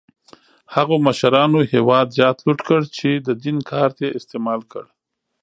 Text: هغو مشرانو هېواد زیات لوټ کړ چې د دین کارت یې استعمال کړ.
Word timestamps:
هغو 0.75 0.95
مشرانو 1.07 1.59
هېواد 1.73 2.07
زیات 2.17 2.37
لوټ 2.45 2.59
کړ 2.67 2.81
چې 2.97 3.09
د 3.27 3.29
دین 3.43 3.57
کارت 3.71 3.97
یې 4.03 4.09
استعمال 4.17 4.61
کړ. 4.71 4.85